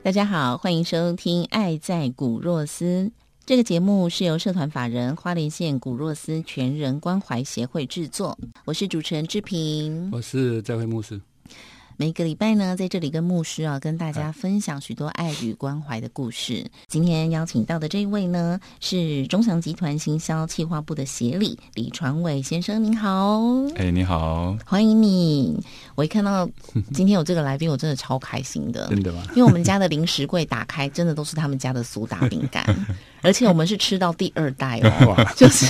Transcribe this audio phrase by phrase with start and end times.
[0.00, 2.84] 大家好，欢迎收听《爱在古若斯》
[3.44, 8.38] 这个节目，是由社团法人花莲县古若斯全人关怀协会制作。
[8.64, 11.20] 我是主持人志平，我是在会牧师。
[12.00, 16.64] 每个礼拜呢，在这里跟牧师啊，跟大家分享许多爱与关怀的故事。
[16.86, 23.42] 今天邀请到的这一位呢，是中祥集团行销企划部的协理李传伟先生，您好。
[23.74, 25.60] 哎，你好，欢迎你。
[25.96, 26.48] 我一看到
[26.94, 28.86] 今天有这个来宾，我真的超开心的。
[28.86, 29.24] 真的吗？
[29.34, 32.64] 因为我们家的零食柜打开，真的都是他们家的苏打饼干，
[33.22, 35.66] 而且我们是吃到第二代哦， 就是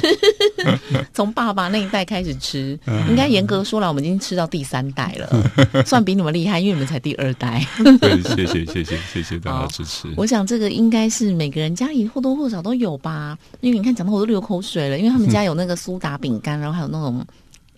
[1.12, 7.64] 从爸爸那一代开始吃，应该严格说来，我们已经吃到第三代了， 算比你们厉害，因为你们才第二代。
[8.00, 10.08] 对，谢谢谢谢谢谢大家支持。
[10.16, 17.24] 我想这个应该是每个人家里或多或少都有吧，因为你看讲到我都流口水了，因为他们家有那个苏打饼干，然后还有那种。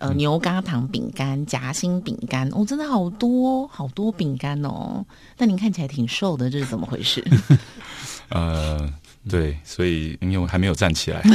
[0.00, 5.04] 呃，牛轧糖饼干、夹心饼干，哦，真的好多好多饼干哦。
[5.36, 7.22] 但您看起来挺瘦的，这是怎么回事？
[8.30, 8.90] 呃，
[9.28, 11.22] 对，所以因为我还没有站起来。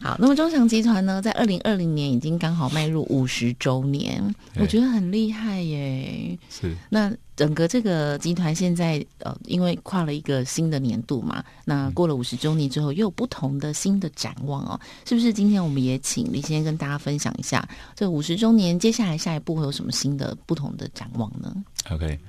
[0.00, 4.22] 好，那么中祥集团呢，在二零二零年已经刚好迈入五十周年，
[4.56, 6.38] 我觉得很厉害耶。
[6.50, 7.12] 是那。
[7.34, 15.32] 整个这个集团现在呃，因为跨了一个新的年度嘛，那过了五十周年之后，又有不同的新的展望哦，是不是？
[15.32, 17.66] 今天我们也请李先生跟大家分享一下，
[17.96, 21.52] 这五十周年接下来下一步会有什么新的不同的展望呢
[21.90, 22.20] ？OK，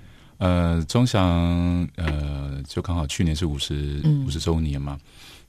[0.43, 4.99] 呃，中祥呃，就刚好去年是五十五十周年嘛。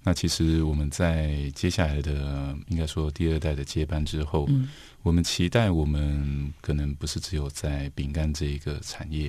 [0.04, 4.48] 那其实我们在接下来的应该说第二代的接班之后，
[5.02, 9.28] 我们期待我们可能不是只有在饼干这一个产业，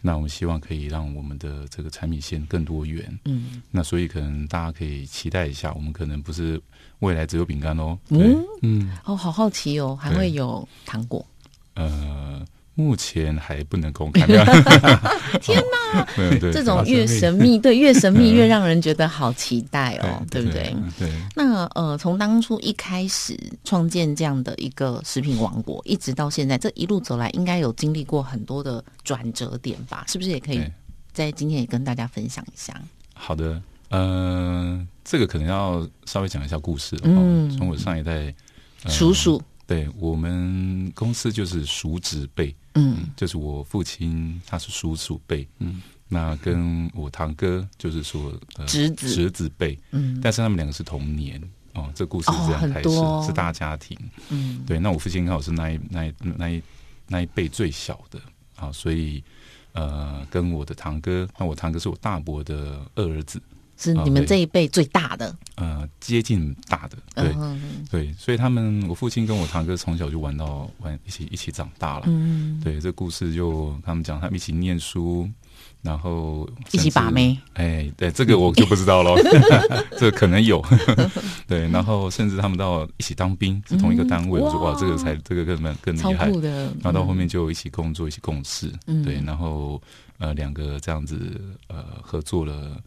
[0.00, 3.18] 那我们希望可以让我们的这个产品线更多元。
[3.26, 6.58] 嗯，那所以可能大家可以期待一下，我们可能不是
[7.00, 7.98] 未来只有饼干哦。
[8.08, 11.26] 嗯嗯，哦，好好奇哦，还会有糖果。
[11.74, 12.42] 呃。
[12.74, 14.26] 目前还不能公开。
[15.40, 15.62] 天
[15.92, 16.06] 哪，
[16.52, 20.74] 这种越神秘， 对越神秘越让人觉得好期待哦，对不对？
[20.98, 21.10] 对。
[21.36, 30.04] 那呃，从当初一开始创建这样的一个食品王国，一直到现在，这一路走来，应该有经历过很多的转折点吧？
[30.08, 30.62] 是不是也可以
[31.12, 32.74] 在今天也跟大家分享一下？
[33.14, 33.60] 好的，
[33.90, 36.96] 呃，这个可能要稍微讲一下故事。
[37.02, 38.34] 嗯，从我上一代
[38.86, 39.40] 叔叔。
[39.64, 48.32] 对我们公司就是叔侄辈，嗯，就是我父亲他是叔叔辈，嗯，那跟我堂哥就是说
[48.66, 49.14] 侄子。
[49.14, 51.42] 侄子辈，嗯，但是他们两个是同年。
[51.74, 52.90] 哦，这故事是这样开始，
[53.26, 56.62] 是大家庭，嗯，对，那我父亲刚好是那一那一那一
[57.08, 58.20] 那一辈最小的。
[58.56, 59.24] 啊，所以
[59.72, 63.40] 呃，跟我的堂哥，那我堂哥是我大伯的二儿子。
[63.82, 67.32] 是你们这一辈最大的，呃，接近大的，对。
[67.90, 75.28] 对，所以他们，我父亲跟我堂哥从小就玩到玩一起一起长大了，嗯，对，这故事就他们讲，他们一起念书，
[75.82, 79.14] 然后一起把妹，哎，对，这个我就不知道了，
[79.98, 80.64] 这可能有，
[81.46, 86.30] 对，然后甚至他们到一起当兵，是同一个单位，我说哇，这个才这个更更厉害。
[86.40, 89.02] 的，然后到后面就一起工作，一起共事，嗯。
[89.04, 89.80] 对，然后
[90.18, 91.18] 呃，两个这样子
[91.68, 92.80] 呃合作了。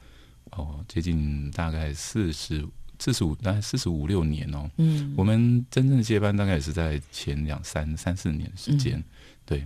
[0.55, 2.65] 哦，接近大概四十
[2.97, 4.69] 四十五，大概四十五六年哦。
[4.77, 9.03] 嗯，我们真正的接班大概也是在前两三三四年时间。
[9.45, 9.63] 对，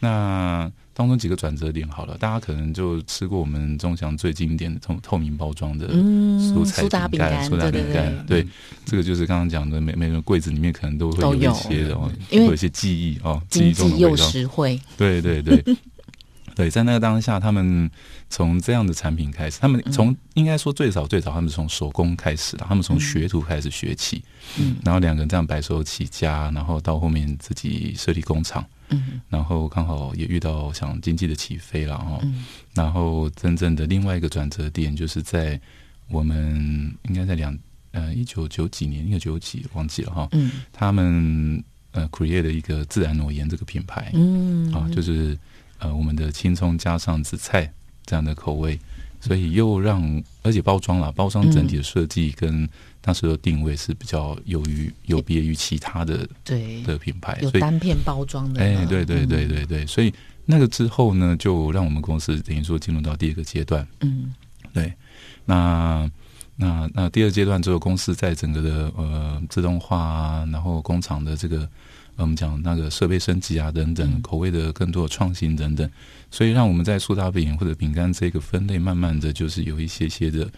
[0.00, 8.26] 那当中几个转折点好了，大家可能就吃过我们中祥最经典的透透明包装的蔬菜饼干、苏打饼干。
[8.26, 8.44] 对，
[8.84, 11.96] 这个就是刚刚讲的，每每个柜子里面可能都会有一些的，
[12.30, 14.80] 因为有一些记忆哦，经济又实惠。
[14.96, 15.62] 对对对。
[16.60, 17.90] 对，在那个当下，他们
[18.28, 24.22] 从这样的产品开始，他们从应该说最早最早，他们从手工开始的，他们从学徒开始学起，
[24.58, 32.20] 嗯，然后两个人这样白手起家，然后到后面自己设立工厂，嗯，然后刚好也遇到像经济的起飞了哈，
[32.74, 35.58] 然后真正的另外一个转折点，就是在
[36.08, 37.58] 我们应该在两
[37.92, 44.70] 呃一九九几年，一九九几忘记了哈，嗯，他们呃 create 的一个自然诺言这个品牌，嗯。
[44.74, 45.36] 啊，就是
[45.80, 47.70] 呃我们的青葱加上紫菜
[48.06, 48.78] 这样的口味，
[49.20, 52.68] 所以又让而且包装啦，包装整体的设计跟
[53.00, 60.12] 当时的定位是比较有于有别于其他的对的品牌，有单片包装的，哎，对对对对对，所以
[60.46, 64.32] 那个之后呢，就让我们公司等于说进入到第二个阶段，嗯。
[64.72, 64.92] 对，
[65.44, 66.08] 那
[66.54, 71.68] 那那第二阶段之后，公司在整个的呃自动化啊，然后工厂的这个呃
[72.22, 75.88] 我们讲那个设备升级啊等等，口味的更多的创新等等，
[76.30, 80.50] 所以让我们在苏打饼或者饼干这个分类，慢慢的就是有一些些的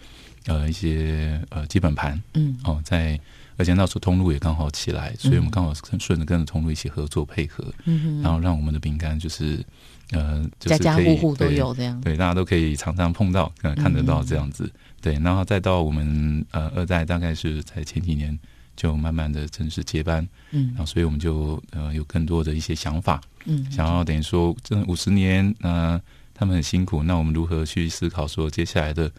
[0.47, 2.57] 呃一些呃基本盘嗯。
[2.63, 3.19] 哦，在
[3.55, 9.63] 而且那时候通路也刚好起来，所以我们刚好跟顺着跟着通路一起合作配合，嗯然后让我们的饼干就是
[10.11, 14.71] 呃就是家家户户都对有这样，对，大家都可以常常碰到，呃看得到这样子。
[15.01, 18.37] 对，然后再到我们呃二代，大概是在前几年
[18.75, 26.01] 就慢慢的正式接班，嗯然后所以我们就呃有更多的一些想法，嗯想要等于说这五十年，呃
[26.33, 29.11] 他们很辛苦，那我们如何去思考说接下来的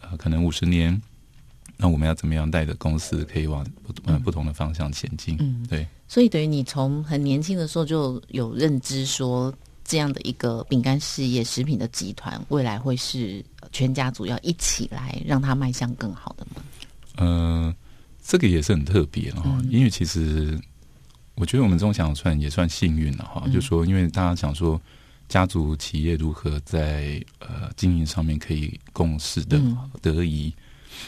[0.00, 1.00] 呃可能五十年，
[1.76, 5.36] 那我们要怎么样带着公司可以往不呃不同的方向前进？
[5.40, 9.52] 嗯对，所以等于你从很年轻的时候就有认知说。
[9.88, 16.60] 这样的一个饼干事业、食品的集团，未来会是全家族要一起来让它迈向更好的吗？
[17.14, 17.72] 呃，
[18.26, 19.68] 这个也是很特别哈、嗯。
[19.70, 20.58] 因为其实
[21.36, 23.52] 我觉得我们中小算也算幸运了哈、嗯。
[23.52, 24.80] 就说因为大家讲说
[25.28, 29.78] 家族企业如何在呃经营上面可以共事的嗯。
[30.02, 30.52] 得宜。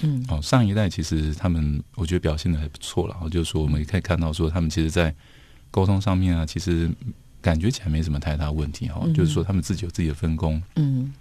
[0.03, 0.25] 嗯。
[0.29, 5.15] 哦，上一代其实他们我觉得表现的还不错了，然后就是说我们也可以看到说他们其实，在
[5.71, 6.91] 沟通上面啊，其实
[7.41, 9.13] 感觉起来没什么太大问题哈、嗯。
[9.13, 11.13] 就是说他们自己有自己的分工，嗯。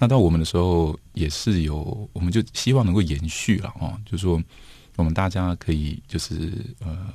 [0.00, 4.40] 那到我们的时候也是有，我们就希望能够延续了哦，就是说
[4.98, 7.12] 我们大家可以就是呃，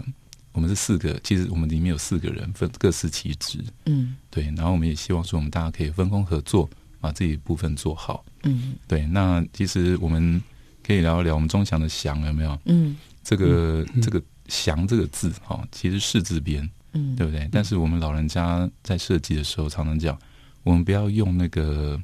[0.54, 4.16] 我们是四个，其实我们里面有四个人分各司其职，嗯。
[4.32, 6.70] 对，然后我们也希望说我们大家可以分工合作，
[7.02, 8.76] 把自己部分做好，嗯。
[8.88, 9.06] 对。
[9.08, 10.42] 那其实我们
[10.82, 12.58] 可以聊一聊我们中祥的祥有没有？
[12.66, 12.96] 嗯。
[13.22, 17.50] 这个、这个祥这个字哈、哦，其实是字边，嗯，对不对？
[17.52, 20.18] 但是我们老人家在设计的时候常常讲，
[20.64, 22.02] 我们不要用那个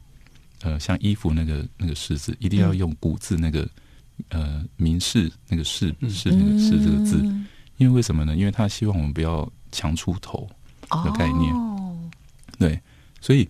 [0.61, 3.65] 呃像衣服那个那个式字，一定要用古字那个
[4.29, 7.47] 呃明示那个示示那个示这个字，嗯。
[7.77, 8.35] 因为为什么呢？
[8.35, 10.49] 因为他希望我们不要强出头，
[10.89, 11.53] 的概念。
[11.53, 11.97] 哦
[12.57, 12.79] 对，
[13.21, 13.47] 所以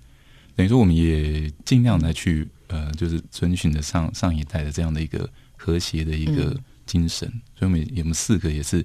[0.55, 5.27] 等于说我们也尽量来去呃，就是遵循着上上一代的这样的一个
[5.57, 6.63] 和谐的一个嗯。
[6.89, 8.83] 精神，所以我们我们四个也是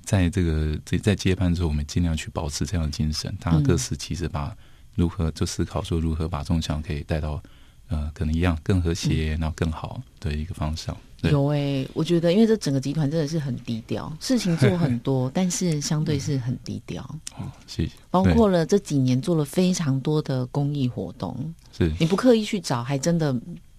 [0.00, 4.56] 在这个在在接班之后，我们尽量去保持这样的精神，大家各司其职，把
[4.94, 7.42] 如何就思考说如何把众想可以带到
[7.88, 10.96] 呃可能一样更和谐，然后更好的一个方向。
[11.20, 17.02] 对，有诶、我觉得因为这整个集团真的是很低调，事情做很多， 但是相对是很低调。
[17.38, 17.92] 哦，谢谢。
[18.10, 23.34] 包括了这几年做了非常多的公益活动，是你不刻意去找，还真的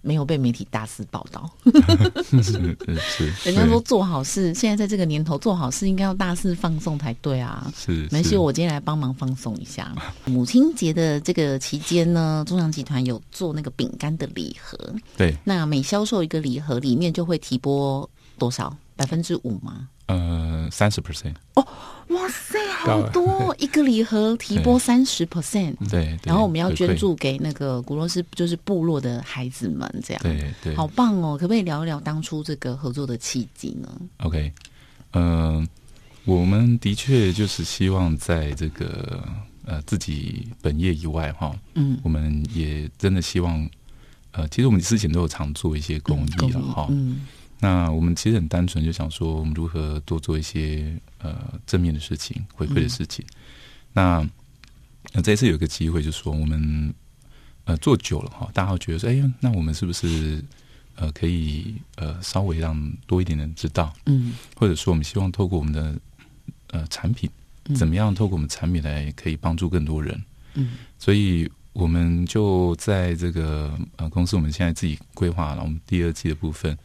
[0.08, 1.50] 没有被媒体大肆报道。
[2.24, 7.70] 是是 人家说做好事，现在在这个年头做好事应该要大肆放送才对啊。
[7.76, 9.94] 是没事，我今天来帮忙放送一下。
[10.24, 14.78] 母亲节的这个期间呢，中祥集团有做那个饼干的礼盒，
[15.18, 18.08] 对那每销售一个礼盒，里面就会提拨
[18.38, 18.74] 多少？
[18.96, 19.86] 百分之五吗？
[20.08, 21.64] 呃三十 percent，哦
[22.08, 23.54] 哇塞，好多！
[23.60, 26.96] 一个礼盒提拨三十 percent，对，然后我们要捐。
[26.96, 30.22] 助给那个古罗斯，就是部落的孩子们，这样。
[30.22, 31.36] 对对，好棒哦！
[31.38, 33.88] 可不可以聊一聊当初这个合作的契机呢
[34.24, 34.50] ？OK，
[35.12, 35.64] 呃，
[36.24, 39.22] 我们的确就是希望在这个
[39.66, 43.68] 呃自己本业以外哈，嗯，我们也真的希望，
[44.32, 46.86] 呃，其实我们之前都有常做一些公益了哈。
[46.90, 47.26] 嗯
[47.60, 53.24] 那我们其实很单纯，就想说我们如何多做一些呃正面的事情、回馈的事情。
[53.92, 54.24] 那
[55.12, 56.94] 呃这一次有一个机会，就是说我们
[57.64, 60.44] 呃做久了哈，大家会觉得说，哎呀，那我们是不是
[60.96, 63.92] 呃可以呃稍微让多一点人知道？
[64.06, 65.94] 嗯或者说我们希望透过我们的
[66.68, 67.28] 呃产品，
[67.66, 70.22] 嗯怎么样透过我们产品来可以帮助更多人？
[70.54, 76.76] 嗯所以我们就在这个呃公司，我们现在自己规划了我们第二季的部分，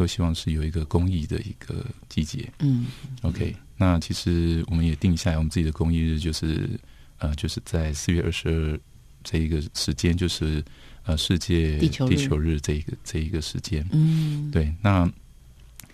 [0.00, 2.50] 都希望是有一个公益的一个季节。
[2.60, 2.86] 嗯
[3.20, 6.70] OK，那其实我们也定下来，我们自己的公益日就是
[7.18, 8.80] 呃就是在四月二十二
[9.22, 10.64] 这一个时间，就是
[11.04, 13.86] 呃世界地球日日这一个这一个时间。
[13.92, 15.06] 嗯，对，那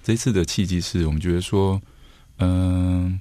[0.04, 1.82] 这次的契机是我们觉得说，
[2.38, 3.20] 嗯、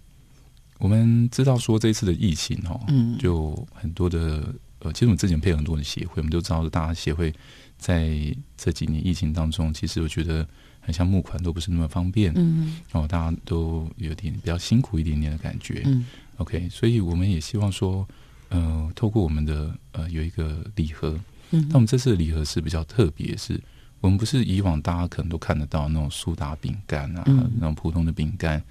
[0.78, 7.34] 我们知道说这一次的疫情哦，嗯就很多的呃，其实我们之前配合很多的协会，我们都知道大家协会
[7.80, 8.16] 在
[8.56, 12.78] 这几年疫情当中，其实我觉得很像募款都不是那么方便，嗯。
[12.92, 15.84] 哦，大家都有点比较辛苦一点点的感觉。
[15.86, 16.06] 嗯。
[16.38, 18.08] OK，所以我们也希望说，
[18.50, 21.20] 呃，透过我们的呃有一个礼盒，
[21.52, 23.60] 嗯那我们这次的礼盒是比较特别，是
[24.02, 27.50] 我们不是以往大家可能都看得到那种苏打饼干啊，嗯。
[27.56, 28.62] 那种普通的饼干，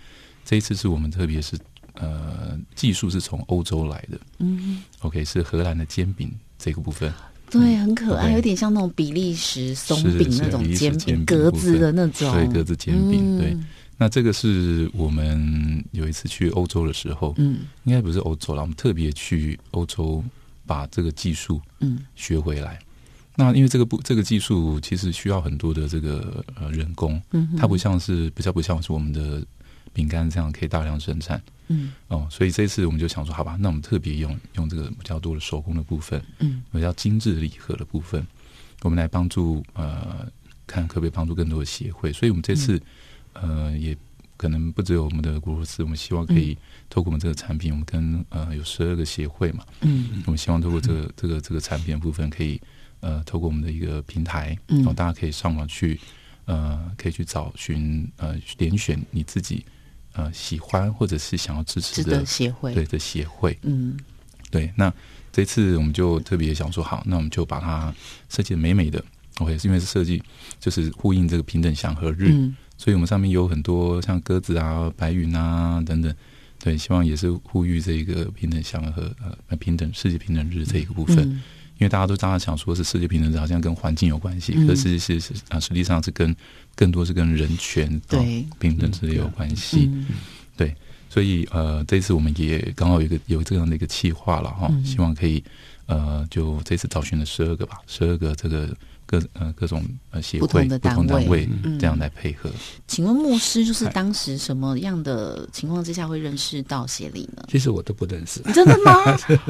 [0.44, 1.58] 这一次是我们特别是
[1.94, 7.12] 呃技术是从欧洲来的嗯，，OK，是荷兰的煎饼这个部分，
[7.60, 13.56] 对，很可爱，有点像那种比利时松饼那种煎煎饼格子的那种，对，格子煎饼，嗯对。
[13.96, 20.22] 那这个是我们有一次去欧洲的时候，嗯应该不是欧洲了，我们特别去欧洲
[20.66, 22.78] 把这个技术嗯学回来。
[23.36, 29.40] 那因为这个不这个技术其实需要很多的这个呃人工，嗯，它不像是比较不像是我们的
[29.94, 31.92] 饼干这样可以大量生产嗯。
[32.08, 36.62] 哦，所以这次我们就想说，好吧，那我们特别用用这个比较多的手工的部分，嗯。
[36.70, 38.26] 比较精致礼盒的部分，
[38.82, 40.30] 我们来帮助呃
[40.66, 42.12] 看可不可以帮助更多的协会。
[42.12, 42.78] 所以我们这次、
[43.32, 43.96] 呃也
[44.36, 46.58] 可能不只有我们的古罗斯，我们希望可以
[46.90, 50.22] 透过我们这个产品，我们跟呃有十二个协会嘛，嗯。
[50.26, 52.60] 我们希望透过这个这个这个产品的部分，可以
[52.98, 54.78] 呃透过我们的一个平台，嗯。
[54.78, 56.00] 然后大家可以上网去
[56.46, 59.64] 呃可以去找寻呃点选你自己
[60.14, 63.56] 呃喜欢或者是想要支持的协会，对的协会。
[63.62, 63.96] 嗯
[64.50, 64.92] 对，那
[65.32, 67.92] 这次我们就特别想说，好，那我们就把它
[68.28, 69.04] 设计的美美的。
[69.38, 70.22] OK，是因为是设计
[70.60, 76.14] 就是呼应这个平等祥和日，嗯所以我们上面有很多像鸽子啊、白云啊等等。
[76.60, 79.14] 对，希望也是呼吁这个平等祥和
[79.48, 81.42] 呃平等世界平等日这一个部分，嗯
[81.78, 84.66] 因为大家都大家想说是世界平等，好像跟环境有关系，嗯。
[84.66, 86.34] 可是是是啊，实际上是跟
[86.74, 88.18] 更多是跟人权、对。
[88.20, 89.90] 哦平等之类有关系。
[90.56, 90.74] 对
[91.10, 94.84] 所以呃，这次我们也刚好有一个有这样的一个企划了哈，嗯。
[94.84, 95.42] 希望可以
[95.86, 98.74] 呃，就这次找寻了十二个吧，十二个这个
[99.06, 102.50] 各呃各种呃协不会同的单位这样来配合。
[102.86, 107.44] 请问牧师，就是当时什么样的情况之下会认识到协理呢？
[107.48, 108.94] 其实我都不认识，真的吗？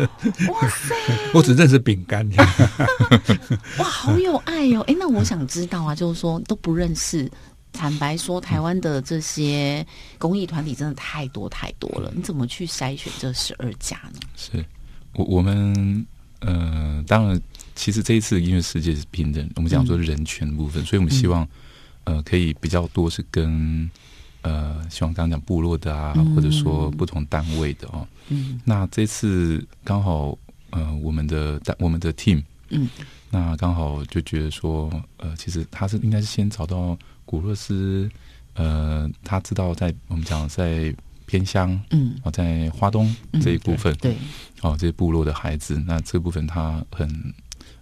[0.51, 0.95] 哇塞，
[1.35, 2.29] 我只认识饼干。
[3.79, 4.81] 哇，好有爱哦！
[4.89, 7.31] 哎，那我想知道啊，就是说都不认识。
[7.73, 9.85] 坦白说，台湾的这些
[10.17, 14.21] 公益团体真的太多太多了，你怎么去筛选这十二家呢？
[14.37, 14.65] 是
[15.15, 16.07] 我我们
[16.39, 17.41] 呃，当然，
[17.75, 21.47] 其实这一次音乐世界是平等，我们讲说人权部分，所以我们希望
[22.05, 23.91] 呃可以比较多是跟
[24.43, 26.35] 呃，希望刚刚讲部落的啊，嗯。
[26.35, 28.07] 或者说不同单位的哦。
[28.29, 28.61] 嗯。
[28.65, 30.37] 那这次刚好
[30.71, 32.89] 呃，我们的单我们的 team 嗯。
[33.31, 38.09] 那刚好就觉得说，呃，其实他是应该是先找到古勒斯，
[38.53, 42.15] 呃，他知道在我们讲在偏乡嗯。
[42.23, 44.15] 哦，在花东嗯这一部分，对，
[44.61, 47.09] 哦，这些部落的孩子，那这部分他很，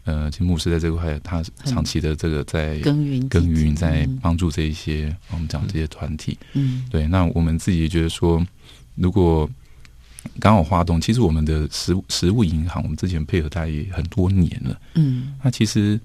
[0.05, 6.37] 呃，其实牧师在这块，他长期的这个在耕耘耕耘，在嗯帮助这一些我们讲这些团体。
[6.55, 8.45] 嗯对，那我们自己也觉得说，
[8.97, 9.49] 如果
[10.41, 14.81] 刚好花东，其实我们的食物食物银行，我们之前配合大概也很多年了。
[14.95, 16.01] 嗯那其实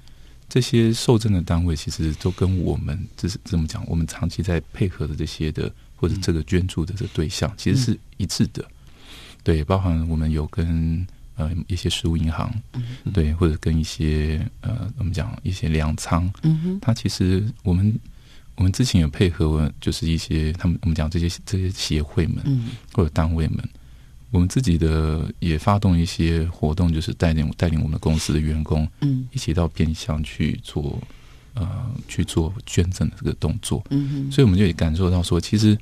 [0.47, 8.63] 这些受赠的单位，其实都跟我们这是这么讲，我们长期在配合的这些的或者这个捐助的这个对象，其实是一致的。
[9.43, 11.05] 对，包含我们有跟
[11.37, 12.51] 呃一些食物银行，
[13.13, 16.79] 对，或者跟一些呃我们讲一些粮仓，嗯哼。
[16.81, 17.97] 它其实我们
[18.55, 23.57] 我们之前有配合，就是一些他们我们讲这些这些协会们嗯或者单位们，
[24.31, 30.99] 我们自己的也发动一些活动，就是带领带领我们公司的员工嗯一起到变相去做
[31.53, 35.77] 呃去做捐赠的这个动作，嗯哼，所以我们就也感受到说，其实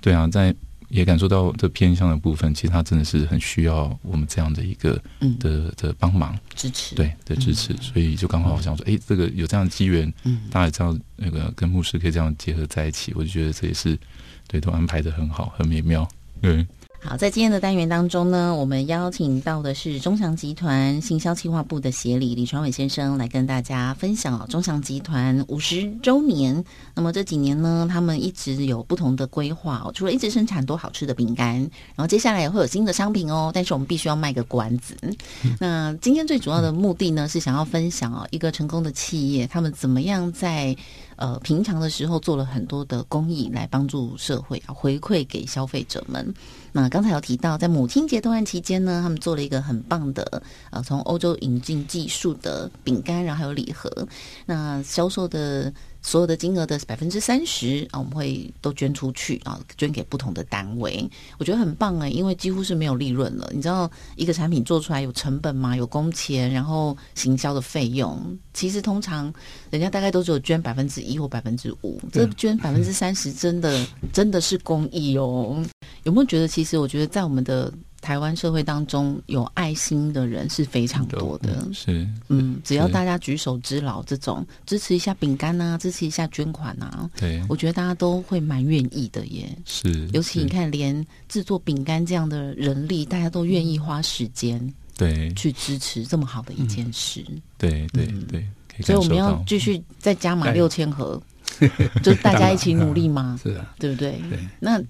[0.00, 0.54] 对啊，在
[0.92, 5.38] 也感受到这偏向的部分，其实他真的是很需要我们这样的一个嗯。
[5.38, 10.42] 的的帮忙，支持，对的支持，所以就刚好我想说，哎，这个有这样的机缘，嗯。
[10.50, 13.98] 大家这样那个跟牧师可以这样结合在一起，我就觉得这也是
[14.46, 16.06] 对都安排的很好，很美妙，
[16.42, 16.66] 对。
[17.04, 26.64] 好，在今天的单元当中呢，我们邀请到的是中祥集团行销企划部的协理李传伟先生来跟大家分享哦，中祥集团五十周年。
[26.94, 33.50] 那么这几年呢，他们一直有不同的规划哦，除了一直生产多好吃的饼干，然后接下来也会有新的商品哦。
[33.52, 34.96] 但是我们必须要卖个关子。
[35.58, 40.74] 那今天最主要的目的呢，是想要分享哦，一个成功的企业，他们怎么样在
[41.22, 46.34] 呃平常的时候做了很多的公益来帮助社会啊，回馈给消费者们。
[46.72, 53.88] 那刚才有提到，在母亲节动案期间呢，他们做了一个很棒的呃，从欧洲引进技术的饼干，然后还有礼盒。
[54.46, 55.72] 那销售的
[56.02, 61.08] 所有的金额的百分之三十啊，我们会都捐出去啊，捐给不同的单位。
[61.38, 63.48] 我觉得很棒哎，因为几乎是没有利润了。
[63.54, 65.76] 你知道一个产品做出来有成本吗？
[65.76, 68.36] 有工钱，然后行销的费用。
[68.52, 69.32] 其实通常
[69.70, 75.64] 人家大概都只有捐百分之一或百分之五，这捐百分之三十真的真的是公益哦。
[76.02, 81.66] 有没有觉得，其实我觉得在我们的台湾社会当中，有爱心的人是非常多的。
[81.72, 89.48] 是，嗯，只要大家举手之劳，这种支持一下饼干啊，支持一下捐款啊，对，我觉得大家都会蛮愿意的耶。
[89.64, 94.60] 是，尤其你看，连制作饼干这样的人力，大家都愿意花时间，
[94.98, 97.24] 对，去支持这么好的一件事。
[97.56, 98.44] 对对对，
[98.80, 101.22] 所以我们要继续再加码六千盒，
[102.02, 103.38] 就大家一起努力嘛？
[103.42, 104.20] 是啊，对不对？
[104.28, 104.82] 对，那。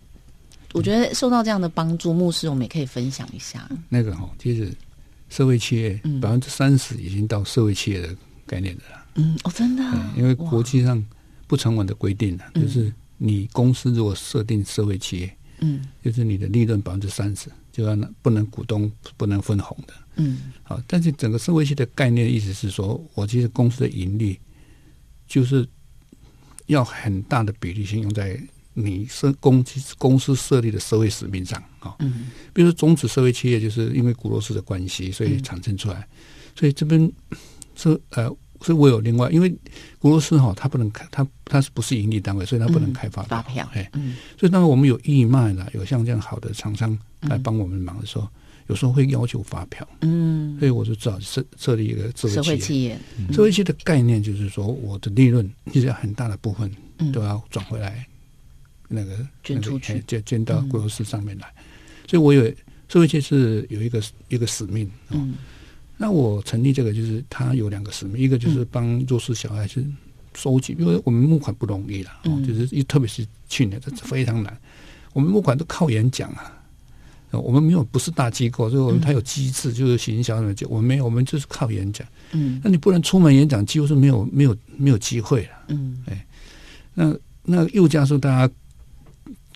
[0.73, 3.69] 我觉得受到这样的帮助，牧师我们也可以分享一下。
[3.89, 4.73] 那个哈，其实
[5.29, 8.09] 社会企业百分之三十已经到社会企业的
[8.47, 9.07] 概念的了。
[9.17, 9.83] 嗯，哦，真的，
[10.17, 11.05] 因为国际上
[11.47, 19.93] 不成文的规定了，就是你公司如果设定社会企业，嗯，就是你的利润百分之三十就要不能股东不能分红的。
[20.17, 24.41] 嗯，好，但是整个社会企业的概念意思是说，我其实公司的盈利
[25.27, 25.69] 就是
[26.67, 28.41] 要很大的比例先用在。
[28.75, 29.65] 你是公
[29.99, 36.07] 公司设立的社会使命上啊，嗯，比如说终止社会企业，就是因为古罗斯的关系，所以产生出来。
[36.55, 37.11] 所以这边
[37.75, 38.29] 是呃，
[38.61, 39.55] 所以我有另外，因为
[39.99, 43.69] 古罗斯哈，它不能开，它它是不是盈利单位，所以它不能开发发票。
[43.73, 43.91] 哎，
[44.39, 48.29] 所以当我们有义卖了，有像这样好的厂商来帮我们忙的时候，
[48.69, 49.87] 有时候会要求发票。
[50.03, 52.99] 嗯，所以我就知道设设立一个社会企业。
[53.33, 56.71] 社会企业的概念就是说，我的利润其实很大的部分
[57.13, 58.07] 都要转回来。
[58.93, 61.53] 那个捐出去，捐捐到国有市上面来，
[62.07, 62.45] 所以我有
[62.89, 64.89] 社会界是有一个一个使命。
[65.11, 65.35] 嗯，
[65.97, 69.83] 那我成立这个就是他有两个使命，一个就是帮弱势小孩是
[70.35, 72.11] 收集，因为我们募款不容易了，
[72.47, 74.55] 就是一特别是去年这非常难，
[75.15, 76.53] 我们募款都靠演讲啊，
[77.31, 82.07] 我们没有不是大机构，所以我们它有机制，就是行销的，我们没有，我们就是靠演讲。
[82.33, 85.51] 嗯，那你不能出门演讲，几乎是没有没有没有机会了。
[85.69, 86.27] 嗯，哎，
[86.93, 88.55] 那那又加上大家。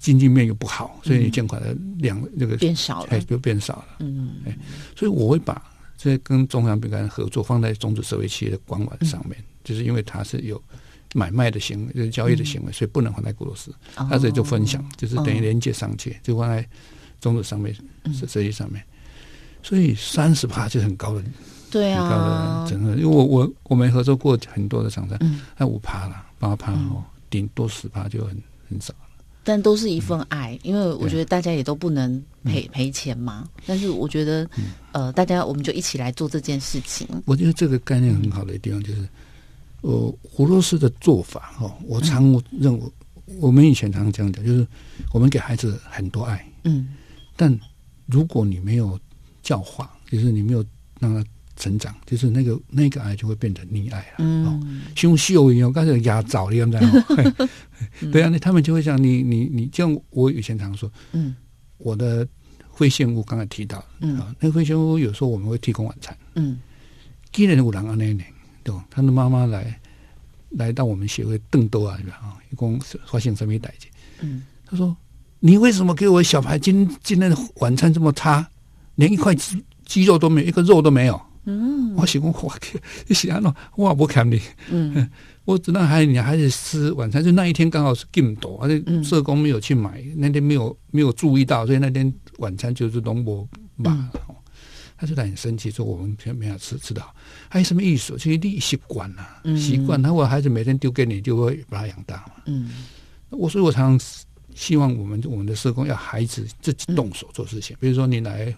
[0.06, 3.86] 经济面又不好，所以你捐款的量那个变少了，就变少了。
[3.98, 4.56] 嗯，哎，
[4.94, 5.60] 所以我会把
[5.98, 10.62] 这跟中央饼干合作放在种子社会企业的官网上面，就是因为它是有
[11.12, 13.74] 买卖的行为，就是交易的行为，所以不能放在俄罗斯。
[13.96, 16.64] 它这就分享，就是等于连接上去，就放在
[17.20, 17.74] 种子上面
[18.14, 18.80] 设设计上面。
[19.60, 21.24] 所以三十趴就很高的，
[21.68, 25.18] 对啊，高的整个，因为我我我们合作过很多的厂商，
[25.56, 28.40] 那五趴了，八趴哦，顶多十趴就很
[28.70, 28.94] 很少。
[29.46, 33.48] 但都是一份爱，因为我觉得大家也都不能赔赔钱嘛。
[33.64, 34.44] 但是我觉得，
[34.90, 37.06] 呃，大家我们就一起来做这件事情。
[37.26, 39.08] 我觉得这个概念很好的地方就是，
[39.82, 42.92] 呃，胡罗斯的做法哈，我常认为，
[43.38, 44.66] 我们以前常常这样讲，就是
[45.12, 46.88] 我们给孩子很多爱，嗯，
[47.36, 47.56] 但
[48.06, 48.98] 如果你没有
[49.44, 50.64] 教化，就是你没有
[50.98, 51.24] 让他。
[51.56, 56.78] 成长就是那个那个爱就会变成溺爱了，嗯，像秀一样，刚才压早的样子，
[58.12, 61.34] 对啊，那他们就会讲你你你，像我以前常说，嗯，
[61.78, 62.26] 我的
[62.68, 66.58] 会线屋刚才提到，嗯，那个会线屋有时候我们会提供晚餐，嗯，
[67.32, 68.24] 既然有人啊那年，
[68.62, 68.84] 对吧？
[68.90, 69.80] 他的妈妈来
[70.50, 73.88] 来到我们协会邓多啊，啊，一共发现什么代志？
[74.20, 74.94] 嗯，他说
[75.40, 78.46] 你为什么给我小孩今今天的晚餐这么差，
[78.96, 81.20] 连一块鸡鸡肉都没有，一个肉都没有。
[81.46, 82.52] 嗯，我喜欢我，
[83.06, 84.40] 你喜欢喏，我也不看你。
[84.68, 85.08] 嗯，
[85.46, 94.10] 我只能还你还是吃晚餐，就那一天刚好是更多，而且社工没有去买，那天没有没有注意到，所以那天晚餐就是龙伯嘛。
[94.98, 97.14] 他就很生气，说我们全没有吃吃到，
[97.50, 98.16] 还有什么意思？
[98.18, 102.32] 其实你习惯了，习惯，他我孩子每天丢给你，就会把他养大嘛。
[102.46, 102.70] 嗯，
[103.28, 104.08] 我所以我常常
[104.54, 108.52] 希望我们我们的社工要孩子自己动手做事情，比如说你来。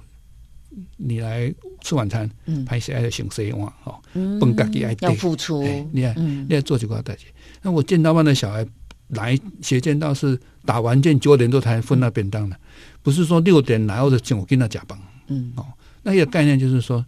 [0.97, 2.29] 你来吃晚餐，
[2.67, 3.73] 拍摄爱行谁哇？
[3.85, 4.01] 哦，
[4.39, 5.63] 蹦嘎给爱要付出。
[5.93, 6.15] 你看，
[6.49, 7.27] 你要做几块代志。
[7.63, 8.67] 那我见到班的小孩
[9.09, 12.59] 来学见到是打完剑九点多才分那便当的，
[13.03, 14.99] 不是说六点来或者请我跟他加班。
[15.29, 15.67] 嗯，哦，
[16.03, 17.05] 那个概念就是说，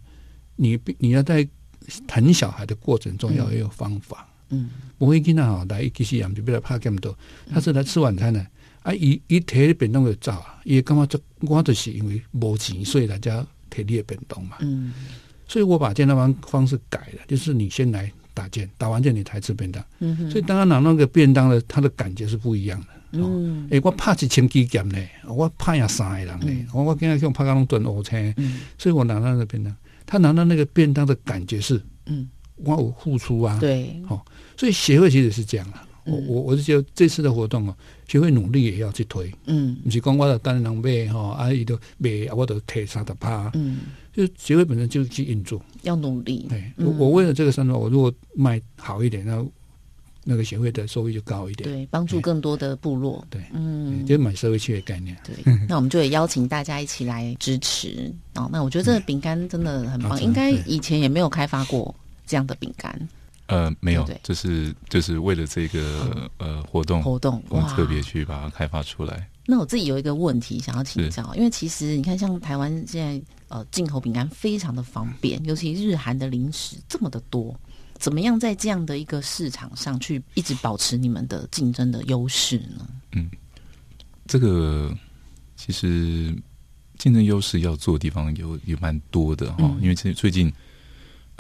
[0.57, 1.47] 你你要在
[2.07, 4.27] 疼小孩的过程中要有方法。
[4.49, 4.69] 嗯，
[4.99, 7.17] 不会跟他好来一起实养就不要怕这么多。
[7.53, 8.45] 他是来吃晚餐的。
[8.83, 10.61] 啊，伊伊摕的便当就走啊！
[10.65, 14.57] 伊感觉这我就是因为无钱，所以大家摕你的便当嘛。
[14.61, 14.93] 嗯，
[15.47, 19.85] 所以我把健身方方式改了，就是你先来打剑，打完剑你才吃便当。
[19.99, 22.87] 嗯哼，所以当他拿那个便当的，他的感觉是不一样的。
[23.13, 28.35] 嗯，诶，我拍一千几件呢，我拍呀三个人呢，我我今日向拍到拢炖午餐，
[28.79, 34.23] 所以我拿到那个便当，他拿到那个便当的感觉是，嗯，我有付出啊，对，哦，
[34.57, 35.87] 所以协会其实是这样啊。
[36.11, 37.75] 我我我是觉得这次的活动哦，
[38.09, 43.79] 协会努力也要去推，嗯，不是讲我的单人卖哈，阿姨都买，我都提三十趴，嗯，
[44.13, 49.45] 就协会本身就去运作，要努力，对，我我为了这个山庄，我如果卖好一点，那
[50.23, 55.35] 那个协会的收益就高一点，对，帮助更多的部落，对，嗯，就买社会企业概念，对，
[55.67, 58.49] 那我们就也邀请大家一起来支持哦。
[58.53, 61.95] 那我觉得这个饼干真的很棒，应该以前也没有开发过
[62.27, 63.09] 这样的饼干。
[63.51, 69.29] 呃，没有，就是就是为了这个呃活动活动，我们特别去把它开发出来。
[69.45, 77.59] 那我自己有一个问题想要请教，因为其实你看，像台湾现在呃进口饼干非常的方便，尤其日韩的零食这么的多，
[77.99, 82.87] 怎么样在这样的一个市场上去一直保持你们的竞争的优势呢？
[83.13, 83.29] 嗯，
[84.27, 84.97] 这个
[85.57, 86.33] 其实
[86.99, 90.53] 竞争优势要做的地方有有蛮多的哈，因为其实最近。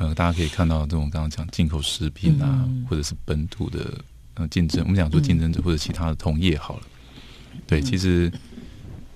[0.00, 6.82] 呃，大家可以看到这种刚刚讲进口食品啊，或者是本土的呃竞争，我们讲做竞争者或者其他的同业好了。
[7.66, 8.32] 对，其实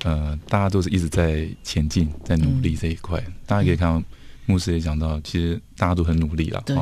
[0.03, 3.18] 呃，大家都是一直在前进，在努力这一块。
[3.47, 4.07] 大家可以看到，
[4.44, 6.62] 牧师也讲到，其实大家都很努力了。
[6.66, 6.77] 对，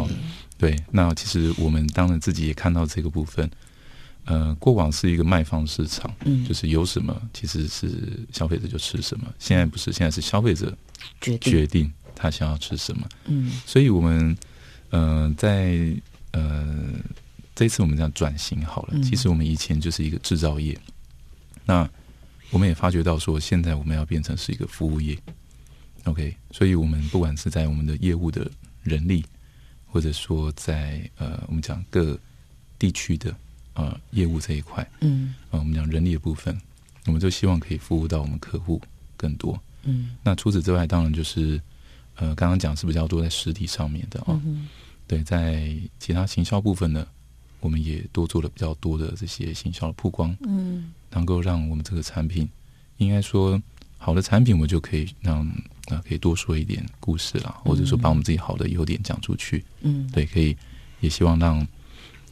[0.58, 0.76] 对。
[0.90, 3.48] 那其实我们当然自己也看到这个部分。
[4.24, 9.32] 呃，过往是一个卖方市场，嗯，就是有什么其实是消费者就吃什么。
[9.38, 10.76] 现在不是，现在是消费者
[11.20, 11.92] 决定。
[12.14, 13.08] 他想要吃什么？
[13.24, 14.36] 嗯，所以我们，
[14.90, 15.94] 呃，在
[16.30, 16.66] 呃
[17.54, 19.00] 这次我们这样转型好了。
[19.02, 20.78] 其实我们以前就是一个制造业，
[21.64, 21.88] 那
[22.50, 25.18] 我们也发觉到说，现在我们要变成是一个服务业。
[26.04, 28.50] OK，所以我们不管是在我们的业务的
[28.82, 29.24] 人力，
[29.86, 32.18] 或者说在呃我们讲各
[32.78, 33.34] 地区的
[33.74, 36.58] 呃业务这一块，嗯，啊我们讲人力的部分，
[37.06, 38.80] 我们就希望可以服务到我们客户
[39.16, 39.60] 更多。
[39.84, 41.60] 嗯，那除此之外，当然就是。
[42.16, 44.38] 呃，刚刚讲是比较多在实体上面的啊，
[45.06, 47.06] 对，在其他行销部分呢，
[47.60, 52.48] 我们也多做了比较多的这些行销的曝光，嗯，能够让我们这个产品，
[52.98, 53.60] 应该说
[53.96, 55.46] 好的产品，我们就可以让
[55.88, 60.56] 啊，可以多说一点故事啦，或者说把我们自己好的优点讲出去，嗯，对，可以
[61.00, 61.66] 也希望让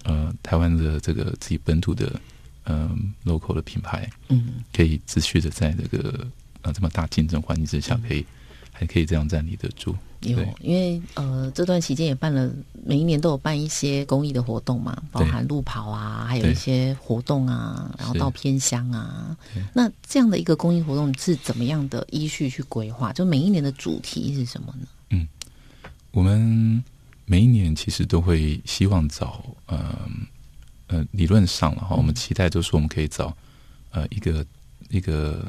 [0.05, 2.21] 呃台湾的这个自己本土的
[2.65, 6.27] 嗯 local 的品牌，嗯，可以持续的在这个
[6.61, 8.25] 呃这么大竞争环境之下，可以。
[8.81, 12.51] 还可以这样站立得住，有，因为呃这段期间也办了，
[12.83, 19.37] 每一年都有办一些公益的活动嘛，包含路跑啊，还有一些活动啊，然后到偏乡啊。
[19.75, 23.13] 那这样的一个公益活动是怎么样的依序去规划？
[23.13, 24.87] 就每一年的主题是什么呢？
[25.11, 25.29] 嗯，
[26.11, 26.83] 我们
[27.27, 30.09] 每一年其实都会希望找呃
[30.87, 33.37] 呃理论上了哈，我们期待就是我们可以找
[33.91, 34.47] 呃一个
[34.89, 35.45] 一个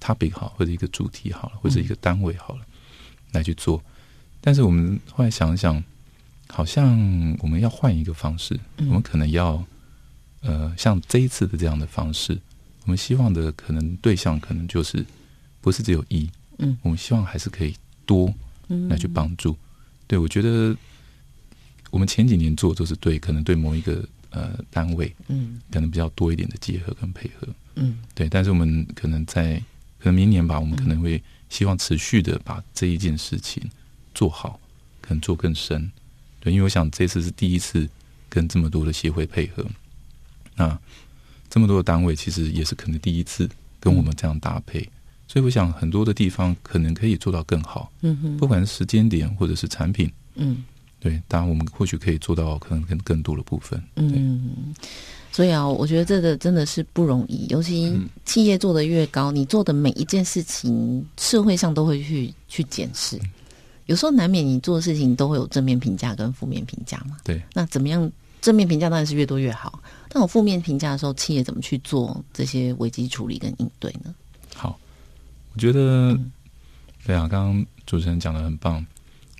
[0.00, 2.60] topic 好，或者一个主题好了，或者一个单位好了。
[3.32, 3.82] 来去做，
[4.40, 5.82] 但是我们后来想想，
[6.48, 6.96] 好像
[7.40, 9.62] 我们要换一个方式，我们可能要，
[10.40, 12.38] 呃，像这一次的这样的方式，
[12.84, 15.04] 我们希望的可能对象可能就是
[15.60, 17.74] 不是只有一，嗯，我们希望还是可以
[18.06, 18.32] 多
[18.88, 19.54] 来去帮助。
[20.06, 20.74] 对我觉得，
[21.90, 29.62] 我们前几年做都是对，可能对某一个呃单位，嗯，可能比较多一点的结合跟配合，嗯，对，但是我们可能在
[29.98, 31.22] 可能明年吧，我们可能会。
[31.48, 33.62] 希望持续的把这一件事情
[34.14, 34.60] 做好，
[35.00, 35.90] 可能做更深。
[36.40, 37.88] 对，因为我想这次是第一次
[38.28, 39.66] 跟这么多的协会配合，
[40.54, 40.78] 那
[41.50, 43.48] 这么多的单位其实也是可能第一次
[43.80, 44.80] 跟我们这样搭配，
[45.26, 47.90] 所以我想很多的地方可能可以做到更好。
[48.02, 50.64] 嗯哼，不管是时间点或者是产品，嗯，
[51.00, 53.82] 对，当然我们或许可以做到可能更更多的部分。
[53.96, 54.74] 嗯。
[55.30, 63.16] 所以啊，我觉得这个真的是不容易，尤其企业做的越高，你做的每一件事情，社会上都会去去检视。
[63.86, 67.16] 有时候难免你做的事情都会有正面评价跟负面评价嘛。
[67.22, 68.10] 对，那怎么样？
[68.40, 69.80] 正面评价当然是越多越好。
[70.08, 74.14] 但我负面评价的时候，企业怎么去做这些危机处理跟应对呢？
[74.54, 74.78] 好，
[75.54, 76.18] 我觉得
[77.06, 78.84] 对啊，刚刚主持人讲的很棒。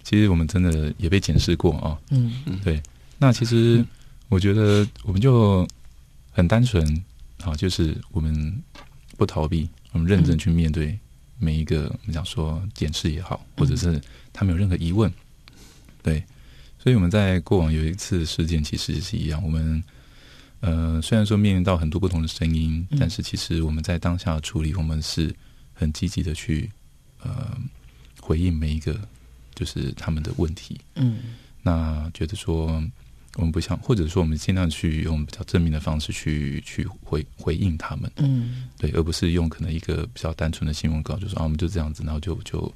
[0.04, 1.98] 其实我们真的也被检视过啊。
[2.10, 2.80] 嗯嗯，对。
[3.18, 3.84] 那其实
[4.28, 5.66] 我觉得我们就。
[6.30, 7.04] 很单纯，
[7.40, 8.62] 好，就是我们
[9.16, 10.96] 不逃避，我们认真去面对
[11.38, 14.00] 每一个我们讲说检视也好，或者是
[14.32, 15.12] 他们有任何疑问，
[16.02, 16.22] 对，
[16.78, 19.42] 所以我们在过往有一次事件，其实是一样。
[19.42, 19.82] 我们
[20.60, 25.34] 呃，虽然说面临到很多不同的声音，但是其实我们在当下处理，我们是
[25.72, 26.70] 很积极的去
[27.22, 27.58] 呃
[28.20, 28.96] 回应每一个
[29.54, 30.78] 就是他们的问题。
[30.94, 31.18] 嗯，
[31.62, 32.82] 那觉得说。
[33.38, 42.72] 我们不想，或者说我们尽量去用比较正面的方式去去回回应他们，嗯，对，而不是用可能一个比较单纯的新闻稿，就说啊，我们就这样子，然后就就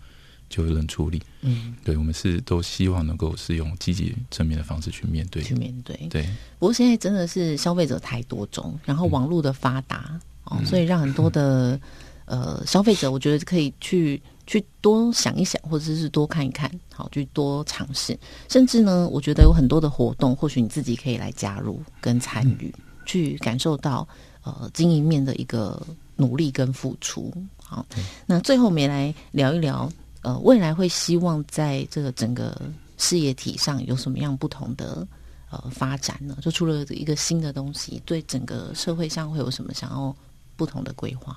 [0.49, 1.21] 就冷处理。
[1.41, 5.97] 嗯，对，我们是都希望能够是用积极正面的方式去面对，去面对。
[6.09, 6.23] 对，
[6.61, 11.79] 不过现在真的是消费者太多种，然后网络的发达哦，所以让很多的
[12.27, 18.19] 呃消费者，我觉得可以去去多想一想，或者是多看一看，好，去多尝试。
[18.49, 22.75] 甚至呢，我觉得有很多的活动，或许你自己可以来加入跟参与，
[23.07, 24.07] 去感受到
[24.43, 25.81] 呃经营面的一个
[26.17, 27.33] 努力跟付出。
[27.59, 27.87] 好，
[28.27, 29.91] 那最后我们来聊一聊。
[30.23, 32.57] 呃，未来会希望在这个整个
[32.97, 35.05] 事业体上有什么样不同的
[35.51, 36.39] 呃发展呢？
[36.41, 40.15] 就除了一个新的东西，对整个社会上会有什么想要
[40.55, 41.37] 不同的规划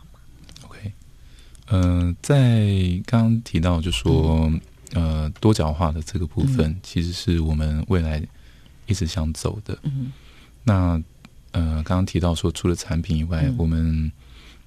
[1.67, 2.67] 呃，在
[3.05, 4.51] 刚刚提到就说
[4.93, 8.21] 呃多角化的这个部分，其实是我们未来
[8.85, 9.77] 一直想走的。
[9.83, 10.11] 嗯，
[10.63, 11.01] 那
[11.51, 14.11] 呃刚刚提到说，除了产品以外，我们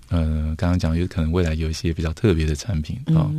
[0.09, 3.31] 呃刚刚讲有可能未来有一些比较特别的产品啊。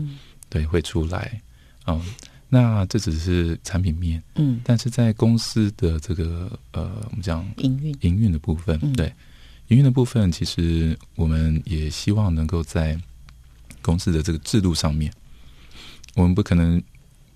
[0.52, 1.40] 对，会出来，
[1.86, 2.02] 嗯，
[2.48, 7.96] 那这只是产品面，嗯，但是在公司的这个呃，我们讲营运。
[8.02, 9.14] 营运的部分，对，
[9.68, 13.00] 营运的部分，其实我们也希望能够在
[13.82, 15.12] 公司的这个制度上面，
[16.16, 16.82] 我们不可能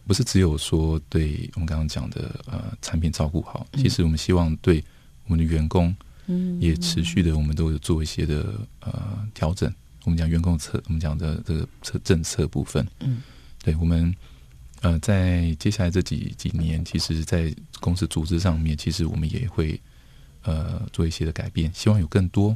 [0.06, 4.84] 不是只有说对我们刚刚讲的呃产品照顾好，其实我们希望对
[5.26, 5.96] 我们的员工，
[6.28, 9.74] 嗯，也持续的，我们都有做一些的呃调整。
[10.04, 13.22] 我们讲员工策，我们讲的这个策政策部分，嗯，
[13.64, 14.14] 对我们
[14.82, 19.80] 呃，在接下来这几几年，其实，在公司组织上面，其实我们也会
[20.42, 22.54] 呃做一些的改变，希望有更多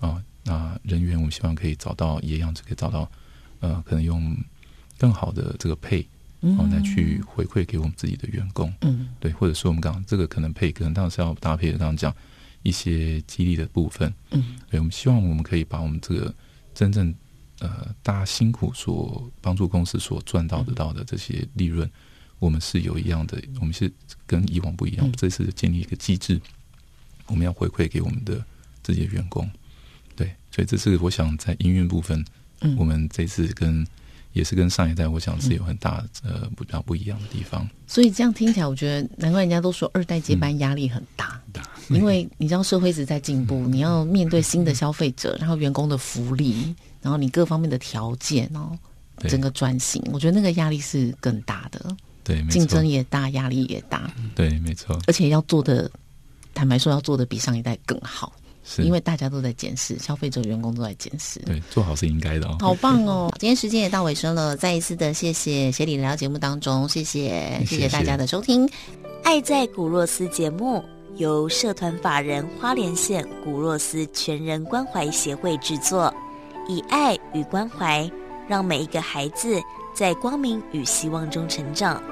[0.00, 3.10] 啊，那人员我们希望可以找到一样就，可以找到
[3.60, 4.36] 呃，可能用
[4.98, 6.06] 更好的这个配，
[6.40, 12.14] 然后，来去回馈给我们自己的员工，嗯，对，或者说我们刚刚这个可能配，可能当然是要搭配的，刚刚讲
[12.62, 16.34] 一些激励的部分，嗯，对，我们希望我们可以把我们这个。
[16.74, 17.14] 真正
[17.58, 21.88] 呃，大家辛苦所帮助公司所赚到得到的这些利润，
[22.38, 23.92] 我们是有一样的，我们是
[24.26, 25.12] 跟以往不一样。
[25.12, 26.40] 这次建立一个机制，
[27.26, 28.42] 我们要回馈给我们的
[28.82, 29.48] 自己的员工。
[30.52, 32.24] 对，所以这是我想在音乐部分，
[32.60, 33.86] 嗯我们这次跟
[34.32, 37.68] 也是跟上一代，我想是有很大呃不较不一样的地方。
[37.86, 41.40] 所以这样听起来，我觉得难怪人家都说二代接班压力很大。
[41.88, 48.78] 因为你知道社会一直在进步，你要面对新的消费者，然后员工的福利，然后你各方面的条件哦，
[49.28, 51.94] 整个转型，我觉得那个压力是更大的。
[52.24, 54.10] 对，竞争也大，压力也大。
[54.34, 54.98] 对，没错。
[55.06, 55.90] 而且要做的，
[56.54, 58.32] 坦白说，要做的比上一代更好，
[58.64, 61.40] 是因为大家都在检视，消费者、员工都在检视。
[61.40, 62.56] 对，做好是应该的哦。
[62.60, 63.32] 好棒哦！
[63.40, 68.66] 今天时间也到尾声了，再一次的谢谢协理来到节目当中，谢谢，谢谢大家的收听，
[69.24, 70.84] 《爱在古若斯》节目。
[71.16, 76.12] 由社团法人花莲县古若斯全人关怀协会制作，
[76.66, 78.10] 以爱与关怀，
[78.48, 79.60] 让每一个孩子
[79.94, 82.02] 在光明与希望中成长。